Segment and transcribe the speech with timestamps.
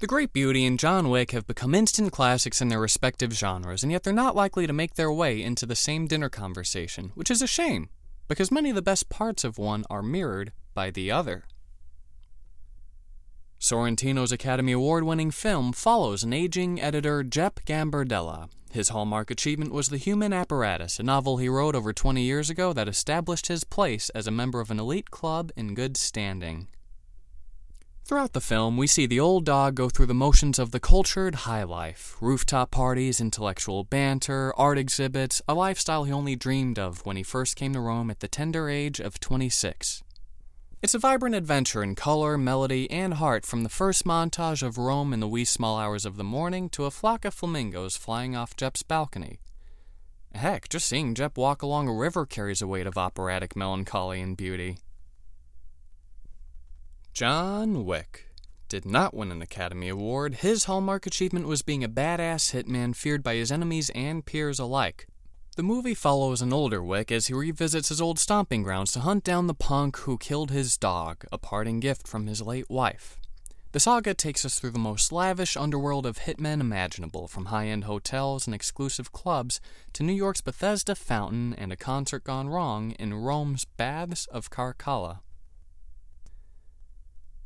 [0.00, 3.92] The Great Beauty and John Wick have become instant classics in their respective genres, and
[3.92, 7.42] yet they're not likely to make their way into the same dinner conversation, which is
[7.42, 7.90] a shame,
[8.26, 11.44] because many of the best parts of one are mirrored by the other.
[13.58, 18.48] Sorrentino's Academy Award winning film follows an aging editor, Jep Gambardella.
[18.70, 22.72] His hallmark achievement was The Human Apparatus, a novel he wrote over 20 years ago
[22.72, 26.68] that established his place as a member of an elite club in good standing.
[28.10, 31.46] Throughout the film, we see the old dog go through the motions of the cultured
[31.46, 37.16] high life rooftop parties, intellectual banter, art exhibits, a lifestyle he only dreamed of when
[37.16, 40.02] he first came to Rome at the tender age of 26.
[40.82, 45.12] It's a vibrant adventure in color, melody, and heart from the first montage of Rome
[45.12, 48.56] in the wee small hours of the morning to a flock of flamingos flying off
[48.56, 49.38] Jep's balcony.
[50.34, 54.36] Heck, just seeing Jep walk along a river carries a weight of operatic melancholy and
[54.36, 54.78] beauty.
[57.12, 58.28] John Wick
[58.68, 60.36] did not win an Academy Award.
[60.36, 65.06] His hallmark achievement was being a badass hitman feared by his enemies and peers alike.
[65.56, 69.24] The movie follows an older Wick as he revisits his old stomping grounds to hunt
[69.24, 73.18] down the punk who killed his dog, a parting gift from his late wife.
[73.72, 77.84] The saga takes us through the most lavish underworld of hitmen imaginable, from high end
[77.84, 79.60] hotels and exclusive clubs
[79.94, 85.18] to New York's Bethesda Fountain and a concert gone wrong in Rome's Baths of Caracalla.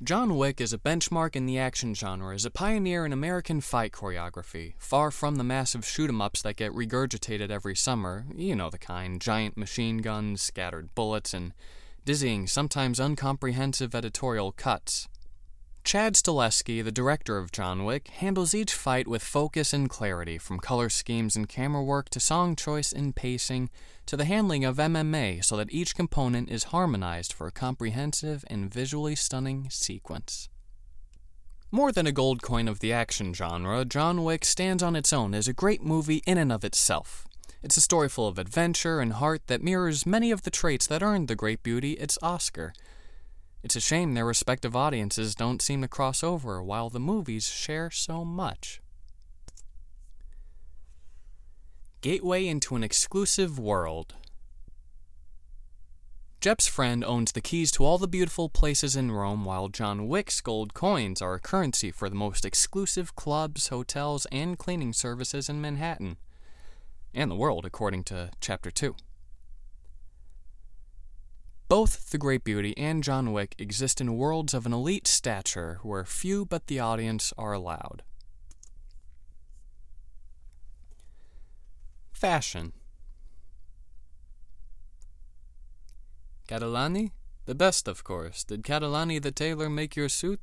[0.00, 3.90] John Wick is a benchmark in the action genre as a pioneer in American fight
[3.90, 8.70] choreography, far from the massive shoot 'em ups that get regurgitated every summer, you know
[8.70, 11.52] the kind giant machine guns, scattered bullets, and
[12.04, 15.08] dizzying, sometimes uncomprehensive editorial cuts.
[15.88, 20.58] Chad Stahelski, the director of John Wick, handles each fight with focus and clarity, from
[20.58, 23.70] color schemes and camera work to song choice and pacing
[24.04, 28.70] to the handling of MMA so that each component is harmonized for a comprehensive and
[28.70, 30.50] visually stunning sequence.
[31.70, 35.32] More than a gold coin of the action genre, John Wick stands on its own
[35.32, 37.26] as a great movie in and of itself.
[37.62, 41.02] It's a story full of adventure and heart that mirrors many of the traits that
[41.02, 42.74] earned The Great Beauty its Oscar
[43.62, 47.90] it's a shame their respective audiences don't seem to cross over while the movies share
[47.90, 48.80] so much.
[52.00, 54.14] Gateway into an exclusive world.
[56.40, 60.40] Jep's friend owns the keys to all the beautiful places in Rome, while John Wick's
[60.40, 65.60] gold coins are a currency for the most exclusive clubs, hotels, and cleaning services in
[65.60, 66.16] Manhattan.
[67.12, 68.94] And the world, according to Chapter 2.
[71.68, 76.02] Both The Great Beauty and John Wick exist in worlds of an elite stature where
[76.06, 78.02] few but the audience are allowed.
[82.10, 82.72] Fashion
[86.48, 87.10] Catalani?
[87.44, 88.44] The best, of course.
[88.44, 90.40] Did Catalani the tailor make your suit?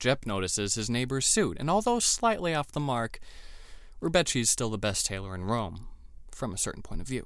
[0.00, 3.20] Jep notices his neighbor's suit, and although slightly off the mark,
[4.00, 5.86] Rubecci's still the best tailor in Rome,
[6.32, 7.24] from a certain point of view.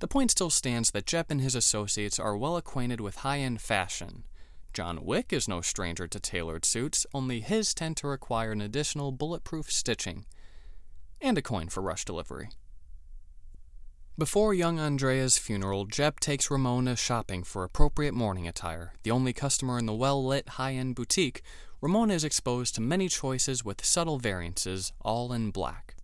[0.00, 3.60] The point still stands that Jep and his associates are well acquainted with high end
[3.60, 4.24] fashion.
[4.72, 9.10] John Wick is no stranger to tailored suits, only his tend to require an additional
[9.10, 10.24] bulletproof stitching
[11.20, 12.50] and a coin for rush delivery.
[14.16, 18.94] Before young Andrea's funeral, Jep takes Ramona shopping for appropriate mourning attire.
[19.02, 21.42] The only customer in the well lit high end boutique,
[21.80, 25.94] Ramona is exposed to many choices with subtle variances, all in black.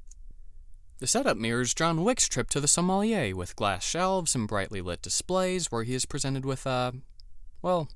[1.01, 5.03] The setup mirrors John Wick's trip to the sommelier with glass shelves and brightly lit
[5.03, 6.95] displays where he is presented with a,
[7.63, 7.89] well,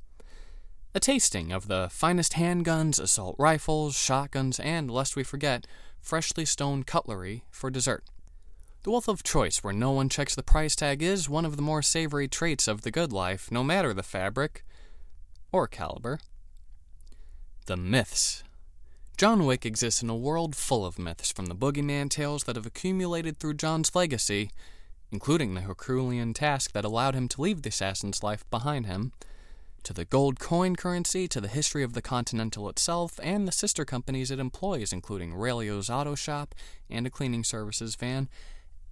[0.95, 5.67] a tasting of the finest handguns, assault rifles, shotguns, and, lest we forget,
[6.01, 8.05] freshly stoned cutlery for dessert.
[8.83, 11.63] The wealth of choice where no one checks the price tag is one of the
[11.63, 14.65] more savory traits of the good life, no matter the fabric
[15.53, 16.19] or caliber.
[17.67, 18.43] The myths
[19.19, 22.67] John Wick exists in a world full of myths, from the boogeyman tales that have
[22.67, 24.53] accumulated through John's legacy,
[25.11, 29.11] including the Herculean task that allowed him to leave the assassin's life behind him,
[29.83, 33.85] to the gold coin currency, to the history of the Continental itself, and the sister
[33.85, 36.55] companies it employs, including Aurelio's Auto Shop
[36.89, 38.29] and a cleaning services van.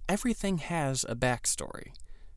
[0.09, 1.93] Everything has a backstory.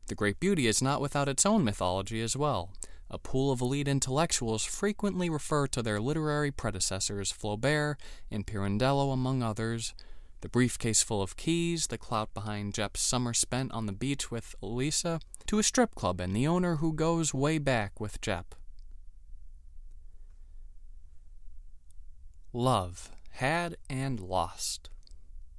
[0.07, 2.69] The Great Beauty is not without its own mythology as well
[3.11, 7.97] a pool of elite intellectuals frequently refer to their literary predecessors, Flaubert
[8.31, 9.93] and Pirandello, among others.
[10.39, 14.55] The briefcase full of keys, the clout behind Jep's summer spent on the beach with
[14.63, 18.55] Elisa, to a strip club and the owner who goes way back with Jep.
[22.53, 24.89] Love, had and lost.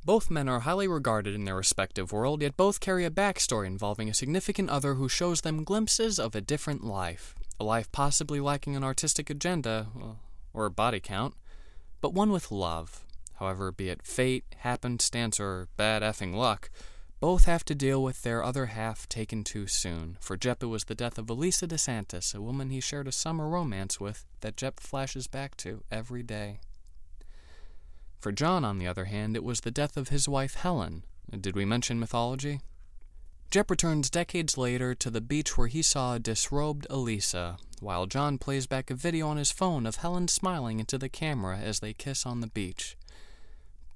[0.05, 4.09] Both men are highly regarded in their respective world, yet both carry a backstory involving
[4.09, 8.75] a significant other who shows them glimpses of a different life a life possibly lacking
[8.75, 9.87] an artistic agenda
[10.53, 11.35] or a body count,
[12.01, 13.05] but one with love.
[13.35, 16.71] However, be it fate, happenstance, or bad effing luck,
[17.21, 20.19] both have to deal with their other half taken too soon.
[20.21, 23.49] For Jep, it was the death of Elisa DeSantis, a woman he shared a summer
[23.49, 26.59] romance with, that Jep flashes back to every day.
[28.19, 31.05] For John, on the other hand, it was the death of his wife Helen.
[31.31, 32.61] Did we mention mythology?
[33.53, 38.39] Jep returns decades later to the beach where he saw a disrobed Elisa, while John
[38.39, 41.93] plays back a video on his phone of Helen smiling into the camera as they
[41.93, 42.97] kiss on the beach.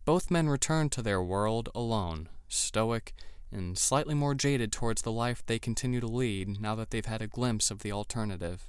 [0.05, 3.15] Both men return to their world alone, stoic,
[3.51, 7.23] and slightly more jaded towards the life they continue to lead now that they've had
[7.23, 8.67] a glimpse of the alternative.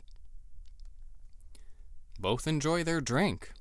[2.17, 3.51] Both enjoy their drink.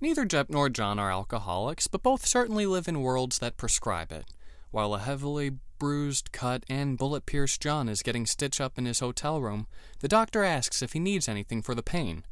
[0.00, 4.26] Neither Jep nor John are alcoholics, but both certainly live in worlds that prescribe it.
[4.70, 9.00] While a heavily bruised, cut, and bullet pierced John is getting stitched up in his
[9.00, 9.66] hotel room,
[9.98, 12.24] the doctor asks if he needs anything for the pain.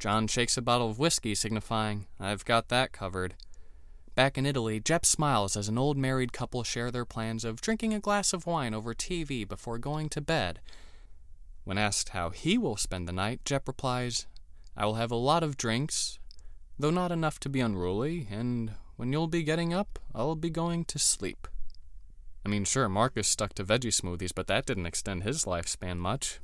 [0.00, 3.34] John shakes a bottle of whiskey, signifying, I've got that covered.
[4.16, 7.94] Back in Italy, Jep smiles as an old married couple share their plans of drinking
[7.94, 10.60] a glass of wine over TV before going to bed.
[11.64, 14.26] When asked how he will spend the night, Jep replies,
[14.76, 16.18] I will have a lot of drinks,
[16.82, 20.84] though not enough to be unruly, and when you'll be getting up, I'll be going
[20.86, 21.46] to sleep.
[22.44, 26.40] I mean, sure, Marcus stuck to veggie smoothies, but that didn't extend his lifespan much.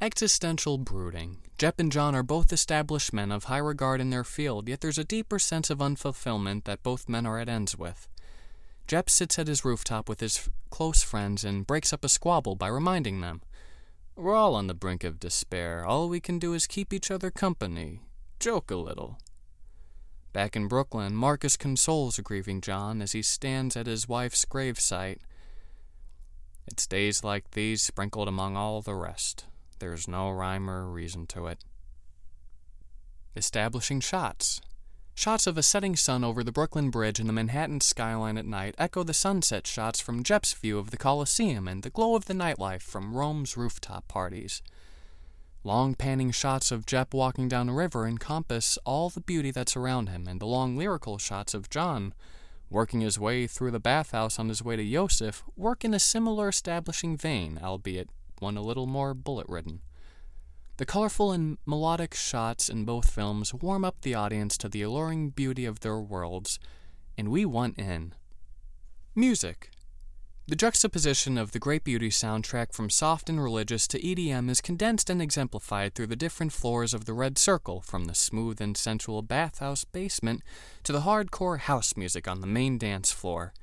[0.00, 1.38] Existential brooding.
[1.58, 4.98] Jep and John are both established men of high regard in their field, yet there's
[4.98, 8.06] a deeper sense of unfulfillment that both men are at ends with.
[8.86, 12.68] Jep sits at his rooftop with his close friends and breaks up a squabble by
[12.68, 13.40] reminding them
[14.18, 15.84] We're all on the brink of despair.
[15.84, 18.00] All we can do is keep each other company,
[18.40, 19.18] joke a little.
[20.32, 25.18] Back in Brooklyn, Marcus consoles a grieving John as he stands at his wife's gravesite.
[26.66, 29.44] It's days like these sprinkled among all the rest.
[29.80, 31.62] There's no rhyme or reason to it.
[33.36, 34.62] Establishing shots.
[35.18, 38.74] Shots of a setting sun over the Brooklyn Bridge and the Manhattan skyline at night
[38.76, 42.34] echo the sunset shots from Jep's view of the Colosseum and the glow of the
[42.34, 44.60] nightlife from Rome's rooftop parties.
[45.64, 50.10] Long panning shots of Jep walking down a river encompass all the beauty that's around
[50.10, 52.12] him, and the long lyrical shots of John
[52.68, 56.50] working his way through the bathhouse on his way to Iosef work in a similar
[56.50, 59.80] establishing vein, albeit one a little more bullet ridden.
[60.78, 65.30] The colorful and melodic shots in both films warm up the audience to the alluring
[65.30, 66.58] beauty of their worlds,
[67.16, 68.12] and we want in.
[69.14, 69.70] Music.
[70.46, 75.08] The juxtaposition of the Great Beauty soundtrack from soft and religious to EDM is condensed
[75.08, 79.22] and exemplified through the different floors of the Red Circle, from the smooth and sensual
[79.22, 80.42] bathhouse basement
[80.84, 83.54] to the hardcore house music on the main dance floor.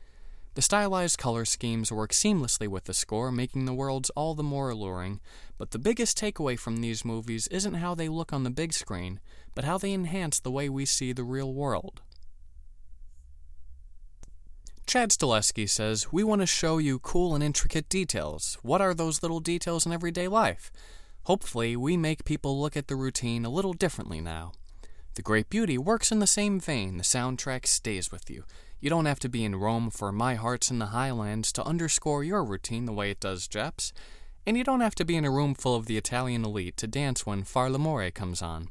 [0.56, 4.70] The stylized color schemes work seamlessly with the score, making the worlds all the more
[4.70, 5.20] alluring,
[5.58, 9.20] but the biggest takeaway from these movies isn't how they look on the big screen,
[9.56, 12.02] but how they enhance the way we see the real world.
[14.86, 18.60] Chad Stahelski says, We want to show you cool and intricate details.
[18.62, 20.72] What are those little details in everyday life?
[21.24, 24.52] Hopefully, we make people look at the routine a little differently now.
[25.16, 26.98] The Great Beauty works in the same vein.
[26.98, 28.44] The soundtrack stays with you.
[28.84, 32.22] You don't have to be in Rome for My Heart's in the Highlands to underscore
[32.22, 33.94] your routine the way it does Jep's.
[34.46, 36.88] And you don't have to be in a room full of the Italian elite to
[36.88, 38.68] dance when Far l'amore comes on.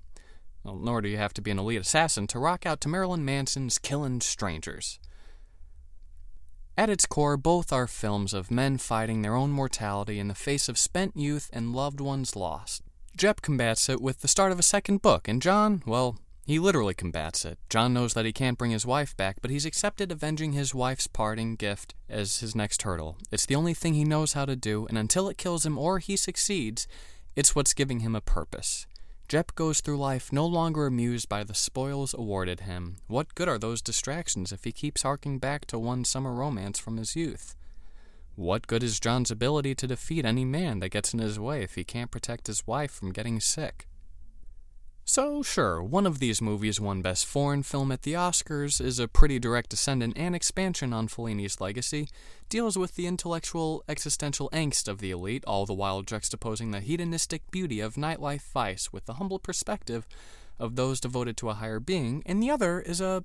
[0.65, 3.25] Well, nor do you have to be an elite assassin to rock out to Marilyn
[3.25, 4.99] Manson's Killing Strangers.
[6.77, 10.69] At its core, both are films of men fighting their own mortality in the face
[10.69, 12.83] of spent youth and loved ones lost.
[13.17, 16.95] Jep combats it with the start of a second book, and John, well, he literally
[16.95, 17.59] combats it.
[17.69, 21.07] John knows that he can't bring his wife back, but he's accepted avenging his wife's
[21.07, 23.17] parting gift as his next hurdle.
[23.31, 25.99] It's the only thing he knows how to do, and until it kills him or
[25.99, 26.89] he succeeds,
[27.37, 28.87] it's what's giving him a purpose.
[29.29, 32.97] Jep goes through life no longer amused by the spoils awarded him.
[33.07, 36.99] What good are those distractions if he keeps harking back to one summer romance from
[36.99, 37.55] his youth?
[38.35, 41.77] What good is John's ability to defeat any man that gets in his way if
[41.77, 43.87] he can't protect his wife from getting sick?
[45.05, 49.09] So, sure, one of these movies won Best Foreign Film at the Oscars, is a
[49.09, 52.09] pretty direct descendant and expansion on Fellini's legacy,
[52.49, 57.51] deals with the intellectual, existential angst of the elite, all the while juxtaposing the hedonistic
[57.51, 60.07] beauty of nightlife vice with the humble perspective
[60.61, 63.25] of those devoted to a higher being, and the other is a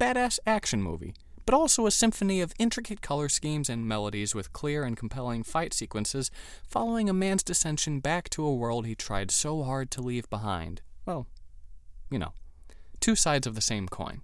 [0.00, 1.14] badass action movie,
[1.46, 5.72] but also a symphony of intricate color schemes and melodies with clear and compelling fight
[5.72, 6.32] sequences
[6.66, 10.82] following a man's descension back to a world he tried so hard to leave behind.
[11.06, 11.26] Well,
[12.10, 12.32] you know,
[13.00, 14.22] two sides of the same coin.